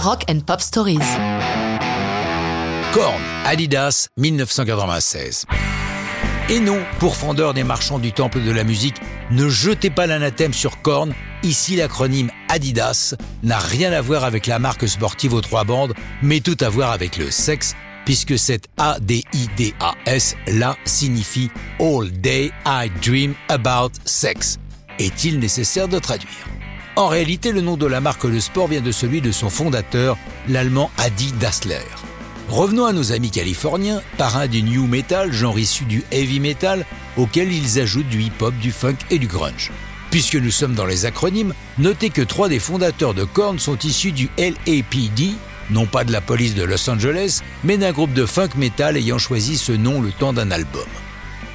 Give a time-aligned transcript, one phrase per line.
[0.00, 0.98] Rock and Pop Stories.
[2.92, 5.44] Korn, Adidas, 1996.
[6.50, 8.94] Et non, pour fondeur des marchands du temple de la musique,
[9.32, 11.12] ne jetez pas l'anathème sur Korn.
[11.42, 16.38] Ici, l'acronyme Adidas n'a rien à voir avec la marque sportive aux trois bandes, mais
[16.38, 23.34] tout à voir avec le sexe, puisque cette A-D-I-D-A-S là signifie All Day I Dream
[23.48, 24.58] About Sex.
[25.00, 26.57] Est-il nécessaire de traduire?
[26.98, 30.18] En réalité, le nom de la marque Le Sport vient de celui de son fondateur,
[30.48, 31.86] l'allemand Adi Dassler.
[32.48, 36.84] Revenons à nos amis californiens, parrains du new metal, genre issu du heavy metal,
[37.16, 39.70] auquel ils ajoutent du hip-hop, du funk et du grunge.
[40.10, 44.10] Puisque nous sommes dans les acronymes, notez que trois des fondateurs de Korn sont issus
[44.10, 45.36] du LAPD,
[45.70, 49.18] non pas de la police de Los Angeles, mais d'un groupe de funk metal ayant
[49.18, 50.88] choisi ce nom le temps d'un album.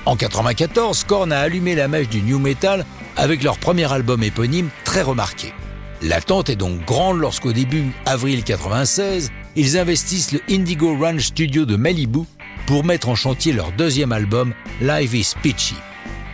[0.05, 2.85] En 94, Korn a allumé la mèche du new metal
[3.17, 5.53] avec leur premier album éponyme très remarqué.
[6.01, 11.75] L'attente est donc grande lorsqu'au début avril 96, ils investissent le Indigo Ranch Studio de
[11.75, 12.21] Malibu
[12.65, 15.75] pour mettre en chantier leur deuxième album, Live is Pitchy.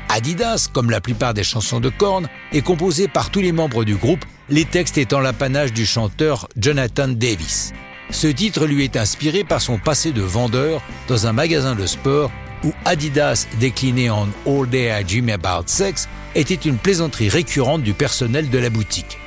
[0.10, 3.96] Adidas, comme la plupart des chansons de Korn, est composé par tous les membres du
[3.96, 7.74] groupe, les textes étant l'apanage du chanteur Jonathan Davis.
[8.10, 12.32] Ce titre lui est inspiré par son passé de vendeur dans un magasin de sport
[12.64, 17.94] où Adidas, décliné en All Day I Dream About Sex, était une plaisanterie récurrente du
[17.94, 19.18] personnel de la boutique.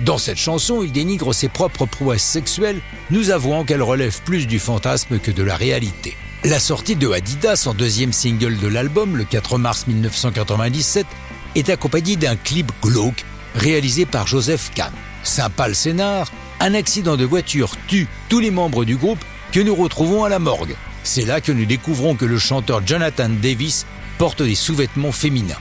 [0.00, 4.58] Dans cette chanson, il dénigre ses propres prouesses sexuelles, nous avouant qu'elle relève plus du
[4.58, 6.16] fantasme que de la réalité.
[6.44, 11.06] La sortie de Adidas en deuxième single de l'album, le 4 mars 1997,
[11.54, 14.92] est accompagnée d'un clip glauque réalisé par Joseph Kahn.
[15.22, 19.74] Sympa le scénar, un accident de voiture tue tous les membres du groupe que nous
[19.74, 20.74] retrouvons à la morgue.
[21.04, 23.86] C'est là que nous découvrons que le chanteur Jonathan Davis
[24.18, 25.58] porte des sous-vêtements féminins.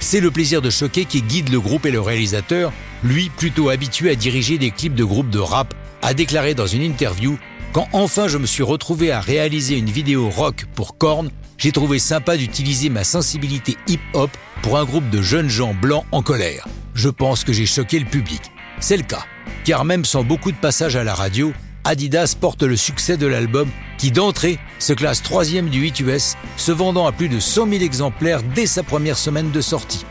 [0.00, 2.72] C'est le plaisir de choquer qui guide le groupe et le réalisateur,
[3.04, 6.82] lui plutôt habitué à diriger des clips de groupes de rap, a déclaré dans une
[6.82, 7.38] interview
[7.72, 12.00] Quand enfin je me suis retrouvé à réaliser une vidéo rock pour Korn, j'ai trouvé
[12.00, 14.30] sympa d'utiliser ma sensibilité hip-hop
[14.62, 16.66] pour un groupe de jeunes gens blancs en colère.
[16.94, 18.42] Je pense que j'ai choqué le public.
[18.80, 19.24] C'est le cas,
[19.64, 21.52] car même sans beaucoup de passages à la radio,
[21.84, 26.72] Adidas porte le succès de l'album qui d'entrée se classe troisième du 8 US, se
[26.72, 30.04] vendant à plus de 100 000 exemplaires dès sa première semaine de sortie.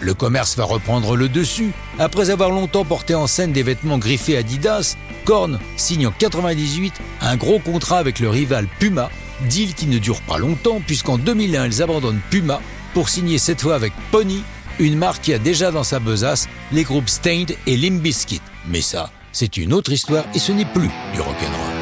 [0.00, 1.72] Le commerce va reprendre le dessus.
[2.00, 7.36] Après avoir longtemps porté en scène des vêtements griffés Adidas, Korn signe en 98 un
[7.36, 9.10] gros contrat avec le rival Puma,
[9.48, 12.60] deal qui ne dure pas longtemps puisqu'en 2001 ils abandonnent Puma
[12.94, 14.42] pour signer cette fois avec Pony,
[14.80, 18.40] une marque qui a déjà dans sa besace les groupes Stained et Limp Bizkit.
[18.68, 21.81] Mais ça, c'est une autre histoire et ce n'est plus du rock'n'roll.